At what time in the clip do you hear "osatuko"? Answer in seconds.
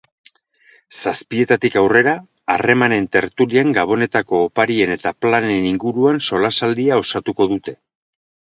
7.05-7.51